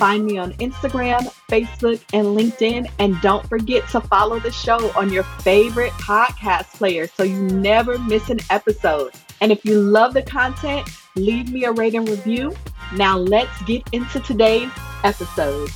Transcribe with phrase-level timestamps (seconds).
[0.00, 2.90] Find me on Instagram, Facebook, and LinkedIn.
[2.98, 7.98] And don't forget to follow the show on your favorite podcast player so you never
[7.98, 9.12] miss an episode.
[9.42, 12.56] And if you love the content, leave me a rate and review.
[12.94, 14.70] Now let's get into today's
[15.04, 15.68] episode.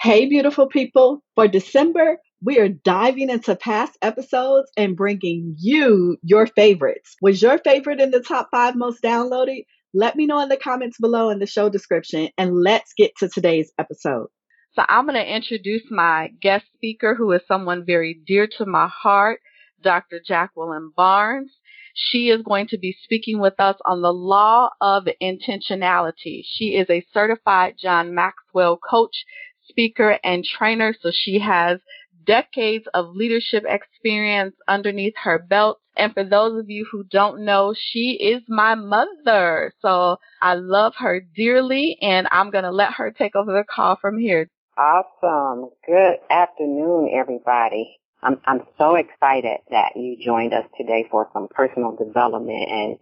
[0.00, 1.22] Hey, beautiful people.
[1.36, 7.16] For December, we are diving into past episodes and bringing you your favorites.
[7.22, 9.64] Was your favorite in the top five most downloaded?
[9.94, 13.28] Let me know in the comments below in the show description, and let's get to
[13.28, 14.26] today's episode.
[14.74, 18.88] So, I'm going to introduce my guest speaker, who is someone very dear to my
[18.88, 19.40] heart,
[19.82, 20.20] Dr.
[20.26, 21.52] Jacqueline Barnes.
[21.94, 26.42] She is going to be speaking with us on the law of intentionality.
[26.44, 29.24] She is a certified John Maxwell coach,
[29.68, 30.92] speaker, and trainer.
[31.00, 31.78] So she has
[32.26, 35.80] decades of leadership experience underneath her belt.
[35.96, 39.72] And for those of you who don't know, she is my mother.
[39.80, 43.96] So I love her dearly and I'm going to let her take over the call
[44.00, 44.48] from here.
[44.76, 45.70] Awesome.
[45.86, 48.00] Good afternoon, everybody.
[48.22, 52.98] I'm, I'm so excited that you joined us today for some personal development and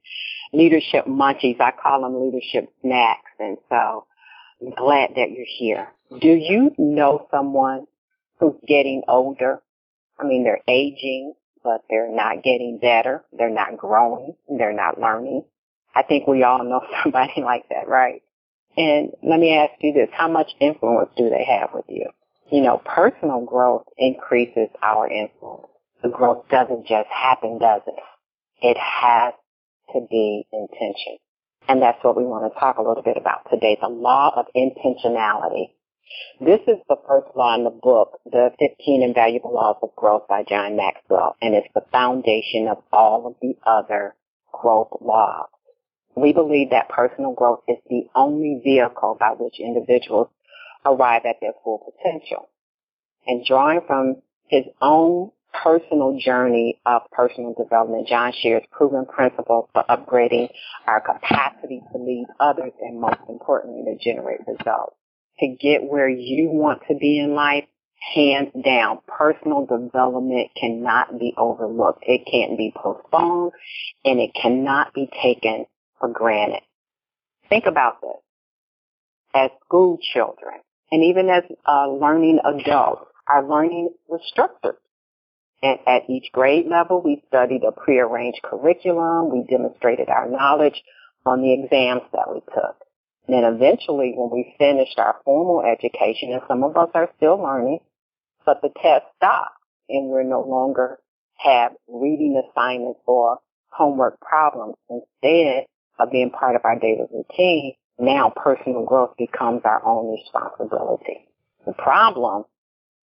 [0.53, 1.61] leadership munchies.
[1.61, 3.31] I call them leadership snacks.
[3.39, 4.05] And so
[4.61, 5.89] I'm glad that you're here.
[6.21, 7.87] Do you know someone
[8.43, 9.63] who's getting older.
[10.19, 13.25] I mean, they're aging, but they're not getting better.
[13.33, 14.35] They're not growing.
[14.49, 15.45] They're not learning.
[15.95, 18.23] I think we all know somebody like that, right?
[18.77, 22.09] And let me ask you this, how much influence do they have with you?
[22.51, 25.69] You know, personal growth increases our influence.
[26.03, 28.03] The growth doesn't just happen, does it?
[28.61, 29.35] It has
[29.93, 31.19] to be intention.
[31.69, 34.47] And that's what we want to talk a little bit about today, the law of
[34.57, 35.71] intentionality.
[36.41, 40.43] This is the first law in the book, The 15 Invaluable Laws of Growth by
[40.43, 44.15] John Maxwell, and it's the foundation of all of the other
[44.53, 45.49] growth laws.
[46.17, 50.29] We believe that personal growth is the only vehicle by which individuals
[50.85, 52.49] arrive at their full potential.
[53.27, 54.17] And drawing from
[54.49, 60.49] his own personal journey of personal development, John shares proven principles for upgrading
[60.87, 64.97] our capacity to lead others and most importantly to generate results
[65.43, 67.65] to get where you want to be in life,
[68.15, 72.05] hands down, personal development cannot be overlooked.
[72.07, 73.53] It can't be postponed
[74.05, 75.67] and it cannot be taken
[75.99, 76.63] for granted.
[77.49, 78.17] Think about this.
[79.35, 80.61] As school children
[80.91, 84.77] and even as uh, learning adults, our learning was structured.
[85.63, 89.31] And at each grade level, we studied a prearranged curriculum.
[89.31, 90.83] We demonstrated our knowledge
[91.25, 92.82] on the exams that we took.
[93.29, 97.79] Then eventually when we finished our formal education, and some of us are still learning,
[98.45, 99.57] but the test stopped
[99.89, 100.99] and we're no longer
[101.37, 103.39] have reading assignments or
[103.71, 104.75] homework problems.
[104.89, 105.65] Instead
[105.99, 111.29] of being part of our daily routine, now personal growth becomes our own responsibility.
[111.67, 112.45] The problem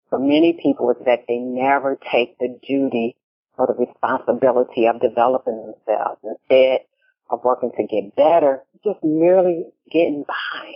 [0.09, 3.18] for many people is that they never take the duty
[3.57, 6.19] or the responsibility of developing themselves.
[6.24, 6.81] Instead,
[7.29, 10.73] of working to get better, just merely getting by.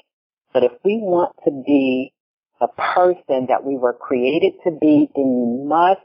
[0.53, 2.13] But if we want to be
[2.59, 6.01] the person that we were created to be, then you must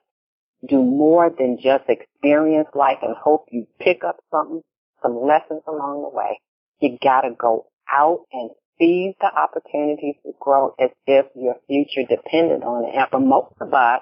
[0.66, 4.62] do more than just experience life and hope you pick up something,
[5.02, 6.40] some lessons along the way.
[6.80, 12.62] You gotta go out and seize the opportunities to grow as if your future depended
[12.62, 12.94] on it.
[12.94, 14.00] And for most of us,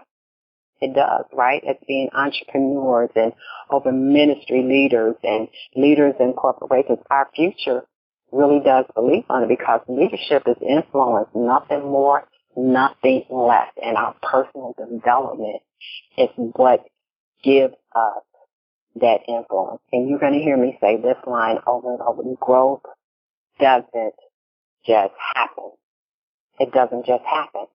[0.85, 1.63] it does, right?
[1.69, 3.33] As being entrepreneurs and
[3.71, 7.87] open ministry leaders and leaders in corporations, our future
[8.31, 12.25] really does believe on it because leadership is influence, nothing more,
[12.55, 13.69] nothing less.
[13.83, 15.63] And our personal development
[16.19, 16.85] is what
[17.43, 18.23] gives us
[18.97, 19.81] that influence.
[19.91, 22.23] And you're going to hear me say this line over and over.
[22.41, 22.83] Growth
[23.59, 24.15] doesn't
[24.87, 25.71] just happen.
[26.59, 27.67] It doesn't just happen.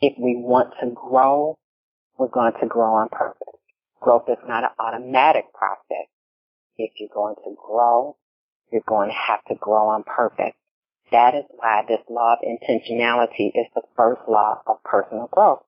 [0.00, 1.56] If we want to grow,
[2.18, 3.54] we're going to grow on purpose.
[4.00, 6.06] Growth is not an automatic process.
[6.76, 8.16] If you're going to grow,
[8.72, 10.54] you're going to have to grow on purpose.
[11.10, 15.62] That is why this law of intentionality is the first law of personal growth.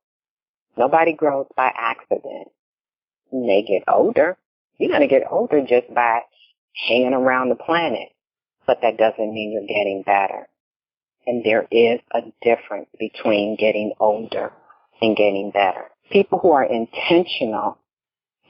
[0.77, 2.49] Nobody grows by accident.
[3.33, 4.37] May get older.
[4.79, 6.21] You're going to get older just by
[6.89, 8.11] hanging around the planet.
[8.67, 10.49] But that doesn't mean you're getting better.
[11.27, 14.53] And there is a difference between getting older
[15.01, 15.87] and getting better.
[16.11, 17.79] People who are intentional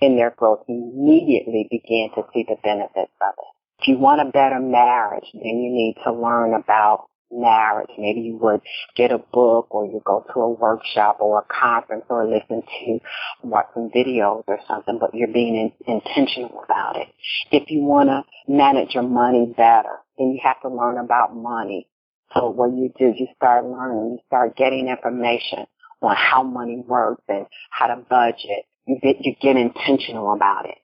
[0.01, 3.81] in their growth immediately begin to see the benefits of it.
[3.81, 7.91] If you want a better marriage, then you need to learn about marriage.
[7.99, 8.61] Maybe you would
[8.97, 12.99] get a book or you go to a workshop or a conference or listen to
[13.43, 17.09] watch some videos or something, but you're being in, intentional about it.
[17.51, 21.89] If you want to manage your money better, then you have to learn about money.
[22.35, 25.67] So what you do, you start learning, you start getting information
[26.02, 28.64] on how money works and how to budget.
[28.87, 30.79] You get, you get intentional about it.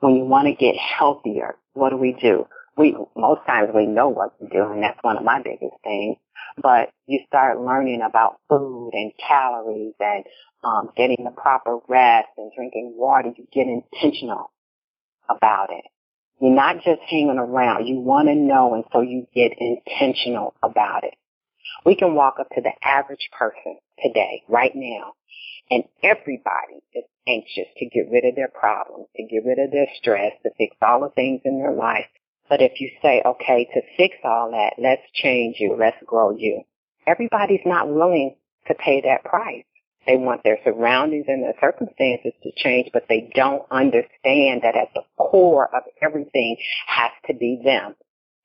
[0.00, 2.46] When you want to get healthier, what do we do?
[2.76, 6.16] we most times we know what to do, and that's one of my biggest things.
[6.62, 10.24] But you start learning about food and calories and
[10.62, 13.32] um, getting the proper rest and drinking water.
[13.36, 14.50] You get intentional
[15.28, 15.84] about it.
[16.40, 17.86] You're not just hanging around.
[17.86, 21.14] You want to know, and so you get intentional about it.
[21.84, 25.14] We can walk up to the average person today, right now,
[25.70, 29.88] and everybody is anxious to get rid of their problems, to get rid of their
[29.96, 32.06] stress, to fix all the things in their life
[32.48, 36.62] but if you say, okay, to fix all that, let's change you, let's grow you,
[37.06, 38.36] everybody's not willing
[38.68, 39.64] to pay that price.
[40.06, 44.94] They want their surroundings and their circumstances to change, but they don't understand that at
[44.94, 47.96] the core of everything has to be them.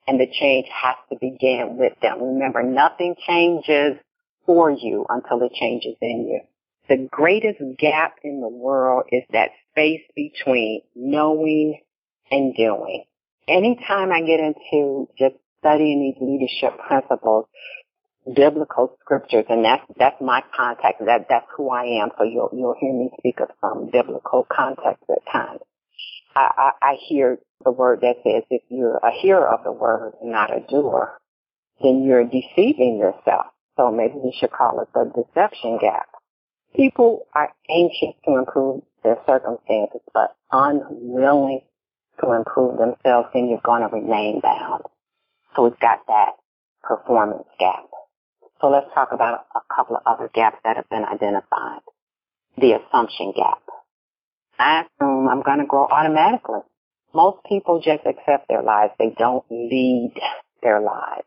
[0.08, 2.22] And the change has to begin with them.
[2.22, 3.98] Remember, nothing changes
[4.46, 6.42] for you until it changes in you.
[6.90, 11.80] The greatest gap in the world is that space between knowing
[12.32, 13.04] and doing
[13.48, 17.46] anytime I get into just studying these leadership principles,
[18.26, 21.04] biblical scriptures, and that's that's my context.
[21.06, 22.10] That that's who I am.
[22.18, 25.62] So you'll you'll hear me speak of some biblical context at times.
[26.36, 30.14] I, I, I hear the word that says if you're a hearer of the word
[30.22, 31.20] and not a doer,
[31.82, 33.48] then you're deceiving yourself.
[33.78, 36.08] So maybe we should call it the deception gap.
[36.76, 41.62] People are anxious to improve their circumstances, but unwilling
[42.22, 44.84] to improve themselves, then you're going to remain bound.
[45.56, 46.34] So we've got that
[46.84, 47.86] performance gap.
[48.62, 51.82] So let's talk about a couple of other gaps that have been identified.
[52.58, 53.62] The assumption gap.
[54.62, 56.60] I assume I'm going to grow automatically.
[57.16, 58.94] Most people just accept their lives.
[59.00, 60.14] They don't lead
[60.62, 61.26] their lives.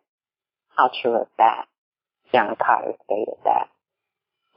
[0.77, 1.67] How true is that?
[2.33, 3.69] John Carter stated that.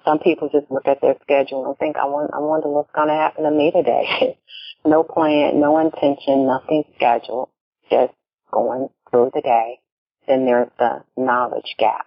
[0.06, 3.08] Some people just look at their schedule and think, I, want, I wonder what's going
[3.08, 4.38] to happen to me today.
[4.86, 7.50] no plan, no intention, nothing scheduled,
[7.90, 8.14] just
[8.52, 9.80] going through the day.
[10.28, 12.06] Then there's the knowledge gap.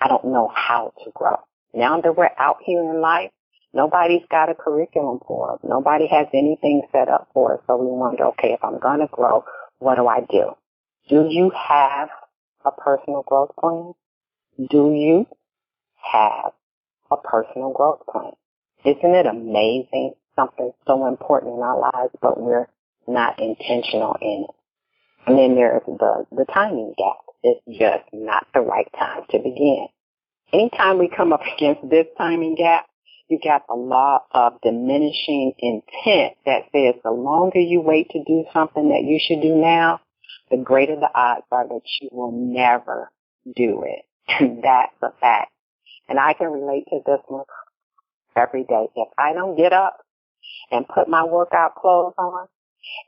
[0.00, 1.36] I don't know how to grow.
[1.74, 3.30] Now that we're out here in life,
[3.74, 5.60] nobody's got a curriculum for us.
[5.62, 7.60] Nobody has anything set up for us.
[7.66, 9.44] So we wonder, okay, if I'm going to grow,
[9.78, 10.52] what do I do?
[11.08, 12.08] Do you have
[12.64, 13.92] a personal growth plan?
[14.70, 15.26] Do you
[16.12, 16.52] have
[17.10, 18.32] a personal growth plan?
[18.84, 22.68] Isn't it amazing something so important in our lives, but we're
[23.06, 24.54] not intentional in it.
[25.26, 27.16] And then there's the, the timing gap.
[27.42, 29.86] It's just not the right time to begin.
[30.52, 32.86] Anytime we come up against this timing gap,
[33.28, 38.44] you got the law of diminishing intent that says the longer you wait to do
[38.52, 40.00] something that you should do now,
[40.50, 43.10] the greater the odds are that you will never
[43.56, 44.04] do it.
[44.40, 45.52] And that's a fact.
[46.08, 47.44] And I can relate to this one
[48.36, 48.86] every day.
[48.96, 49.98] If I don't get up
[50.70, 52.46] and put my workout clothes on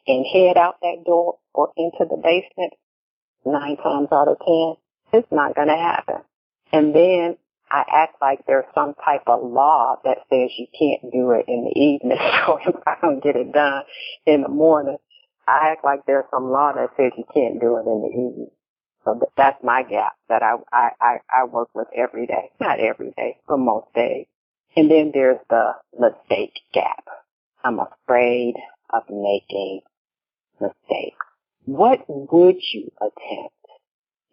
[0.06, 2.74] and head out that door or into the basement,
[3.44, 4.74] nine times out of ten,
[5.12, 6.16] it's not going to happen.
[6.72, 7.36] And then
[7.70, 11.64] I act like there's some type of law that says you can't do it in
[11.64, 12.18] the evening.
[12.46, 13.82] So if I don't get it done
[14.24, 14.98] in the morning,
[15.48, 18.50] I act like there's some law that says you can't do it in the evening.
[19.04, 22.50] So that's my gap that I, I, I, I work with every day.
[22.60, 24.26] Not every day, but most days.
[24.76, 27.04] And then there's the mistake gap.
[27.64, 28.54] I'm afraid
[28.90, 29.80] of making
[30.60, 31.24] mistakes.
[31.64, 33.54] What would you attempt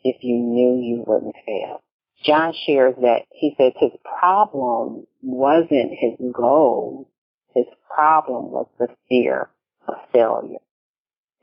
[0.03, 1.81] if you knew you wouldn't fail?
[2.23, 7.09] John shares that he says his problem wasn't his goal.
[7.53, 9.49] His problem was the fear
[9.87, 10.59] of failure.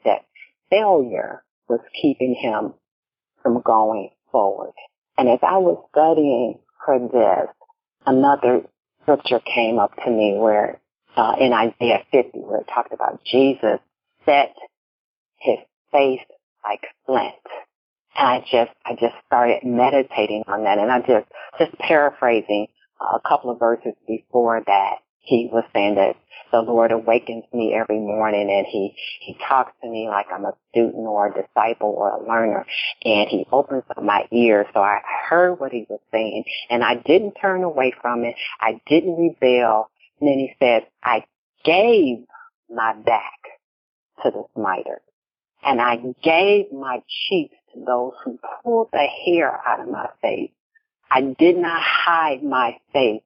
[0.04, 0.24] That
[0.70, 2.74] failure was keeping him
[3.42, 4.72] from going forward.
[5.18, 7.54] And as I was studying for this,
[8.06, 8.62] another
[9.02, 10.80] scripture came up to me where
[11.16, 13.78] uh, in Isaiah 50 where it talked about Jesus
[14.24, 14.54] set
[15.38, 15.58] his
[15.92, 16.20] face
[16.64, 17.34] like flint.
[18.20, 21.26] And I just, I just started meditating on that and I just,
[21.58, 22.66] just paraphrasing
[23.00, 24.96] a couple of verses before that.
[25.20, 26.16] he was saying that
[26.52, 30.52] the Lord awakens me every morning and he, he talks to me like I'm a
[30.70, 32.66] student or a disciple or a learner
[33.06, 34.66] and he opens up my ears.
[34.74, 38.34] So I heard what he was saying and I didn't turn away from it.
[38.60, 39.88] I didn't rebel.
[40.20, 41.24] And then he said, I
[41.64, 42.18] gave
[42.68, 43.40] my back
[44.24, 45.00] to the smiter
[45.62, 50.50] and I gave my cheeks to those who pulled the hair out of my face.
[51.10, 53.22] I did not hide my face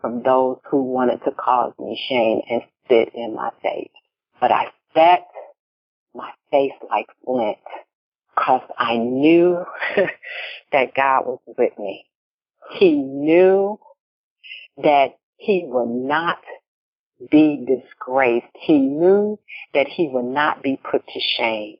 [0.00, 3.90] from those who wanted to cause me shame and spit in my face.
[4.40, 5.26] But I set
[6.14, 7.58] my face like flint
[8.34, 9.64] because I knew
[10.72, 12.06] that God was with me.
[12.72, 13.78] He knew
[14.76, 16.38] that he would not
[17.30, 18.46] be disgraced.
[18.54, 19.38] He knew
[19.72, 21.76] that he would not be put to shame.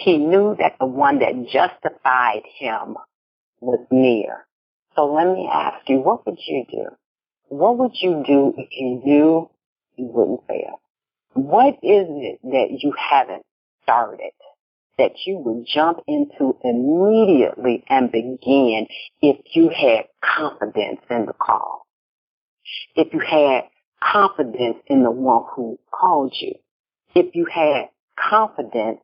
[0.00, 2.96] He knew that the one that justified him
[3.60, 4.46] was near.
[4.96, 6.86] So let me ask you, what would you do?
[7.48, 9.50] What would you do if you knew
[9.96, 10.80] you wouldn't fail?
[11.34, 13.42] What is it that you haven't
[13.82, 14.32] started
[14.96, 18.86] that you would jump into immediately and begin
[19.20, 21.82] if you had confidence in the call?
[22.96, 23.64] If you had
[24.02, 26.54] confidence in the one who called you?
[27.14, 29.00] If you had confidence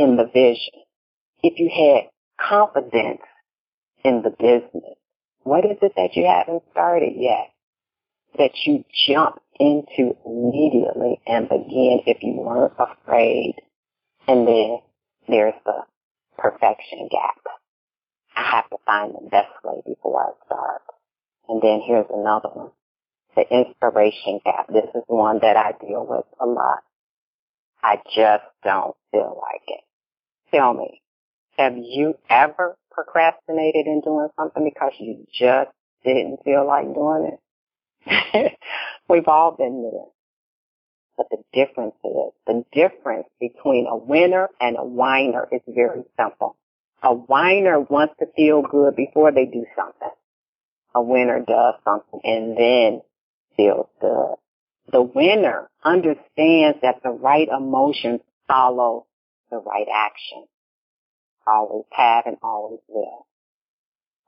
[0.00, 0.80] in the vision?
[1.42, 3.20] If you had confidence
[4.04, 4.96] in the business?
[5.42, 7.52] What is it that you haven't started yet
[8.38, 13.56] that you jump into immediately and begin if you weren't afraid?
[14.26, 14.78] And then
[15.28, 15.82] there's the
[16.38, 17.40] perfection gap.
[18.36, 20.82] I have to find the best way before I start.
[21.48, 22.70] And then here's another one.
[23.36, 24.68] The inspiration gap.
[24.68, 26.82] This is one that I deal with a lot.
[27.82, 29.84] I just don't feel like it.
[30.52, 31.00] Tell me,
[31.56, 35.70] have you ever procrastinated in doing something because you just
[36.04, 38.58] didn't feel like doing it?
[39.08, 40.06] We've all been there.
[41.16, 46.56] But the difference is, the difference between a winner and a whiner is very simple.
[47.02, 50.10] A whiner wants to feel good before they do something.
[50.94, 53.02] A winner does something and then
[53.56, 54.34] feels good.
[54.90, 59.06] The winner understands that the right emotions follow
[59.50, 60.44] the right action
[61.46, 63.26] always have and always will.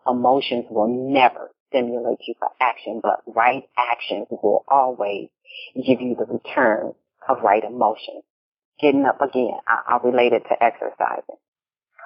[0.06, 5.28] Emotions will never stimulate you for action, but right actions will always
[5.76, 6.92] give you the return
[7.28, 8.24] of right emotions.
[8.80, 11.36] Getting up again, I, will relate it to exercising.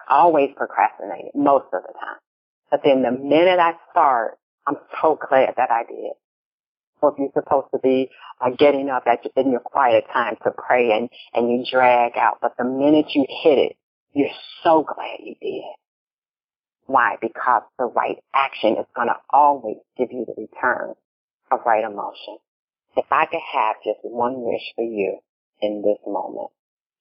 [0.09, 2.21] Always procrastinated most of the time.
[2.71, 6.13] But then the minute I start, I'm so glad that I did.
[7.01, 8.11] Or if you're supposed to be
[8.41, 12.39] uh, getting up at, in your quiet time to pray and, and you drag out,
[12.41, 13.77] but the minute you hit it,
[14.13, 14.29] you're
[14.63, 15.63] so glad you did.
[16.87, 17.17] Why?
[17.21, 20.95] Because the right action is going to always give you the return
[21.51, 22.39] of right emotion.
[22.97, 25.19] If I could have just one wish for you
[25.61, 26.51] in this moment,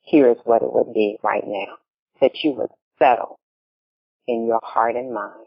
[0.03, 1.77] here's what it would be right now.
[2.19, 3.39] That you would settle
[4.27, 5.45] in your heart and mind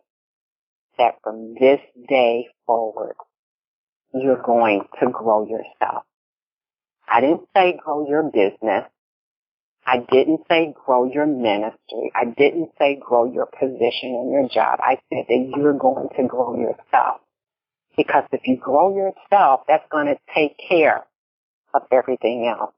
[0.98, 3.14] that from this day forward,
[4.14, 6.04] you're going to grow yourself.
[7.06, 8.84] I didn't say grow your business.
[9.86, 12.12] I didn't say grow your ministry.
[12.14, 14.80] I didn't say grow your position in your job.
[14.82, 17.20] I said that you're going to grow yourself.
[17.96, 21.04] Because if you grow yourself, that's going to take care
[21.72, 22.74] of everything else.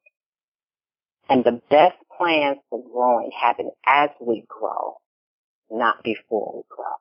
[1.29, 4.97] And the best plans for growing happen as we grow,
[5.71, 6.95] not before we grow.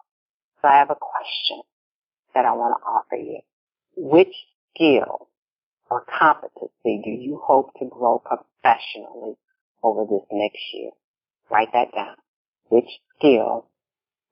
[0.61, 1.61] So I have a question
[2.33, 3.39] that I want to offer you.
[4.01, 4.33] Which
[4.73, 5.27] skill
[5.89, 9.35] or competency do you hope to grow professionally
[9.83, 10.91] over this next year.
[11.51, 12.15] Write that down.
[12.69, 12.87] Which
[13.17, 13.65] skill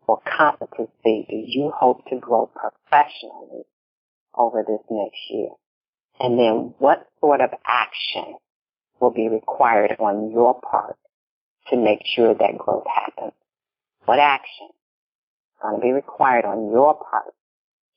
[0.08, 3.64] or competency do you hope to grow professionally
[4.34, 5.50] over this next year?
[6.18, 8.36] And then what sort of action
[9.02, 10.96] will be required on your part
[11.72, 13.34] to make sure that growth happens?
[14.06, 17.34] What action is going to be required on your part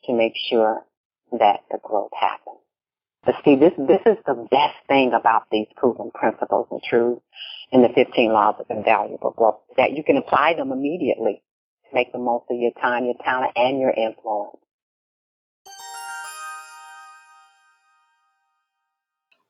[0.06, 0.84] to make sure
[1.38, 2.58] that the growth happens?
[3.24, 7.22] But see, this, this is the best thing about these proven principles and truths
[7.70, 11.42] in the 15 laws of invaluable growth, that you can apply them immediately
[11.84, 14.56] to make the most of your time, your talent, and your influence.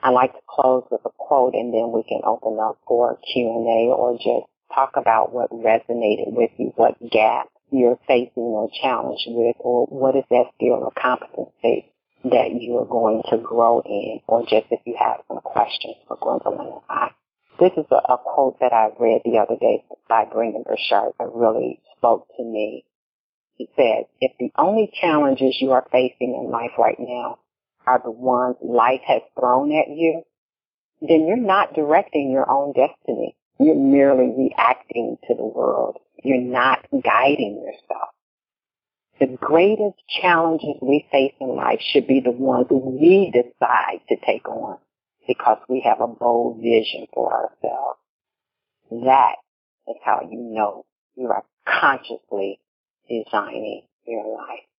[0.03, 3.93] I like to close with a quote and then we can open up for Q&A
[3.93, 9.57] or just talk about what resonated with you, what gap you're facing or challenged with,
[9.59, 11.93] or what is that skill or competency
[12.25, 16.17] that you are going to grow in, or just if you have some questions for
[16.21, 17.11] Gwendolyn I.
[17.59, 21.35] This is a, a quote that I read the other day by Brendon Burchard that
[21.35, 22.85] really spoke to me.
[23.57, 27.39] He said, if the only challenges you are facing in life right now
[27.91, 30.23] are the ones life has thrown at you,
[31.01, 33.37] then you're not directing your own destiny.
[33.59, 35.97] You're merely reacting to the world.
[36.23, 38.11] You're not guiding yourself.
[39.19, 44.49] The greatest challenges we face in life should be the ones we decide to take
[44.49, 44.79] on
[45.27, 47.99] because we have a bold vision for ourselves.
[48.91, 49.35] That
[49.89, 52.61] is how you know you are consciously
[53.09, 54.70] designing your life.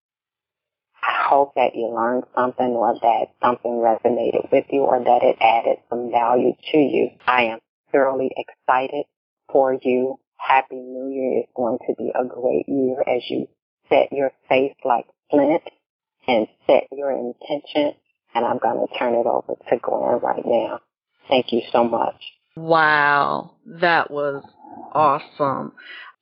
[1.04, 5.38] I hope that you learned something or that something resonated with you or that it
[5.42, 7.10] added some value to you.
[7.26, 7.60] I am
[7.92, 9.06] thoroughly excited
[9.52, 10.20] for you.
[10.38, 13.48] Happy New Year is going to be a great year as you
[13.90, 15.64] set your face like flint
[16.28, 17.94] and set your intention.
[18.34, 20.80] And I'm going to turn it over to Gwen right now.
[21.28, 22.16] Thank you so much.
[22.56, 24.44] Wow, that was
[24.94, 25.74] awesome.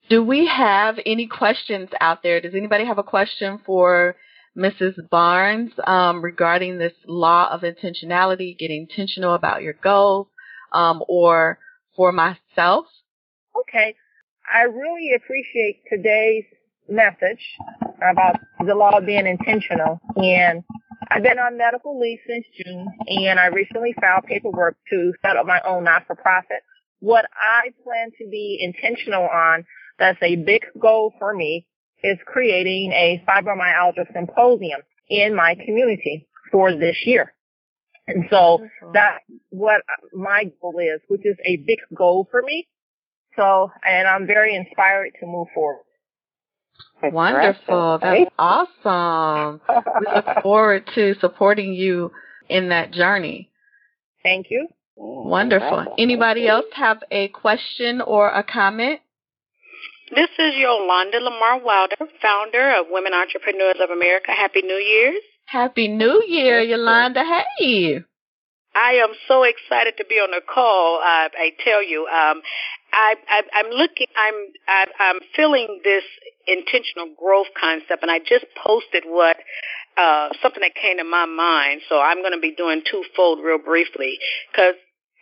[0.10, 2.42] Do we have any questions out there?
[2.42, 4.16] Does anybody have a question for
[4.58, 5.10] Mrs.
[5.10, 10.28] Barnes um, regarding this law of intentionality, getting intentional about your goals,
[10.74, 11.60] um, or
[11.96, 12.86] for myself?
[13.60, 13.96] Okay.
[14.52, 16.46] I really appreciate today's
[16.90, 17.44] message
[17.98, 20.00] about the law of being intentional.
[20.16, 20.64] And
[21.10, 25.46] I've been on medical leave since June, and I recently filed paperwork to set up
[25.46, 26.64] my own not-for-profit.
[27.00, 29.66] What I plan to be intentional on,
[29.98, 31.68] that's a big goal for me,
[32.04, 37.34] is creating a fibromyalgia symposium in my community for this year.
[38.08, 39.82] And so that's what
[40.14, 42.68] my goal is, which is a big goal for me.
[43.36, 45.84] So, and I'm very inspired to move forward.
[47.04, 48.00] Wonderful.
[48.02, 49.62] That's awesome.
[50.00, 52.12] we look forward to supporting you
[52.50, 53.52] in that journey.
[54.24, 54.68] Thank you.
[54.96, 55.96] Wonderful.
[55.98, 59.00] Anybody else have a question or a comment?
[60.16, 64.32] This is Yolanda Lamar Wilder, founder of Women Entrepreneurs of America.
[64.32, 65.22] Happy New Year's.
[65.46, 67.24] Happy New Year, Yolanda.
[67.24, 68.00] Hey.
[68.74, 70.98] I am so excited to be on the call.
[70.98, 72.42] Uh, I tell you, um,
[72.92, 74.08] I, I, I'm looking.
[74.18, 74.34] I'm
[74.68, 76.04] I, I'm feeling this
[76.48, 79.38] intentional growth concept, and I just posted what
[79.96, 81.82] uh, something that came to my mind.
[81.88, 84.18] So I'm going to be doing twofold real briefly
[84.52, 84.74] because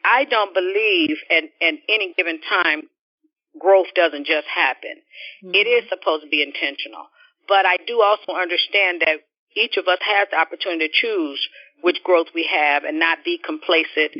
[0.05, 2.83] I don't believe at, at any given time
[3.59, 5.01] growth doesn't just happen.
[5.43, 5.55] Mm-hmm.
[5.55, 7.07] It is supposed to be intentional.
[7.47, 9.23] But I do also understand that
[9.55, 11.39] each of us has the opportunity to choose
[11.81, 14.11] which growth we have and not be complacent,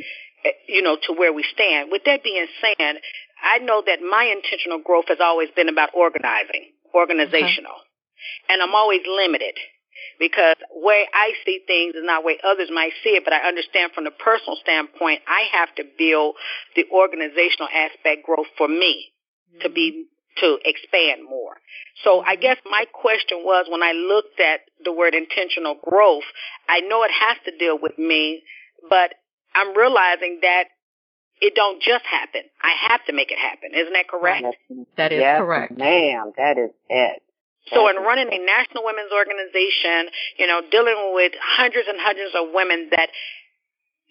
[0.44, 1.90] eh, you know, to where we stand.
[1.90, 2.96] With that being said,
[3.42, 7.76] I know that my intentional growth has always been about organizing, organizational.
[7.76, 8.54] Okay.
[8.54, 9.54] And I'm always limited
[10.18, 13.92] because way I see things is not way others might see it, but I understand
[13.94, 16.34] from the personal standpoint, I have to build
[16.74, 19.12] the organizational aspect growth for me
[19.62, 20.06] to be
[20.40, 21.56] to expand more.
[22.04, 26.24] So I guess my question was when I looked at the word intentional growth,
[26.68, 28.42] I know it has to deal with me,
[28.88, 29.14] but
[29.54, 30.64] I'm realizing that
[31.40, 32.42] it don't just happen.
[32.62, 33.70] I have to make it happen.
[33.74, 34.46] Isn't that correct?
[34.96, 35.78] That is yes, correct.
[35.78, 37.22] Ma'am, that is it.
[37.74, 40.08] So in running a national women's organization,
[40.38, 43.10] you know, dealing with hundreds and hundreds of women that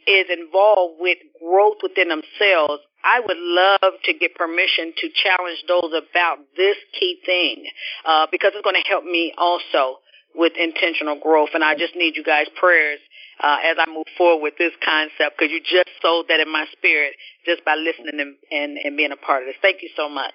[0.07, 5.91] is involved with growth within themselves, I would love to get permission to challenge those
[5.93, 7.65] about this key thing
[8.05, 9.99] uh, because it's going to help me also
[10.35, 11.49] with intentional growth.
[11.53, 12.99] And I just need you guys' prayers
[13.43, 16.65] uh, as I move forward with this concept because you just sold that in my
[16.71, 17.13] spirit
[17.45, 19.55] just by listening and, and, and being a part of this.
[19.61, 20.33] Thank you so much.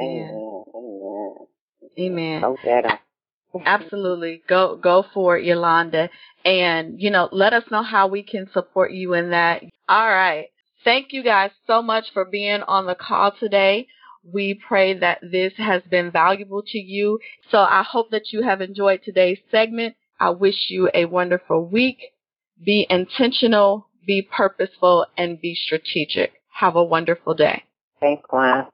[0.00, 0.64] Amen.
[1.98, 2.44] Amen.
[2.44, 2.98] Amen.
[3.64, 4.42] Absolutely.
[4.48, 6.10] Go go for it, Yolanda.
[6.44, 9.62] And, you know, let us know how we can support you in that.
[9.88, 10.46] All right.
[10.84, 13.88] Thank you guys so much for being on the call today.
[14.32, 17.18] We pray that this has been valuable to you.
[17.50, 19.96] So I hope that you have enjoyed today's segment.
[20.20, 21.98] I wish you a wonderful week.
[22.64, 26.32] Be intentional, be purposeful, and be strategic.
[26.52, 27.64] Have a wonderful day.
[28.00, 28.66] Thanks, Gwen.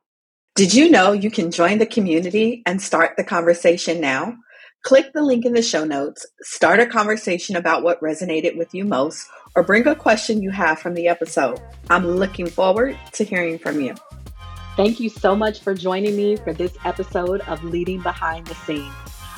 [0.55, 4.37] Did you know you can join the community and start the conversation now?
[4.85, 8.85] Click the link in the show notes, start a conversation about what resonated with you
[8.85, 11.59] most, or bring a question you have from the episode.
[11.89, 13.95] I'm looking forward to hearing from you.
[14.77, 18.93] Thank you so much for joining me for this episode of Leading Behind the Scenes.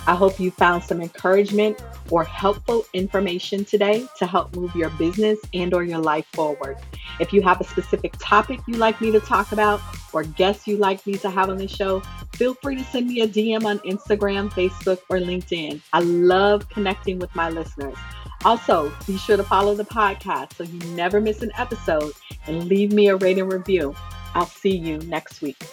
[0.09, 5.38] I hope you found some encouragement or helpful information today to help move your business
[5.55, 6.77] and or your life forward.
[7.21, 9.81] If you have a specific topic you'd like me to talk about
[10.12, 12.01] or guests you'd like me to have on the show,
[12.35, 15.81] feel free to send me a DM on Instagram, Facebook, or LinkedIn.
[15.92, 17.97] I love connecting with my listeners.
[18.45, 22.12] Also, be sure to follow the podcast so you never miss an episode
[22.47, 23.95] and leave me a rating review.
[24.35, 25.64] I'll see you next week.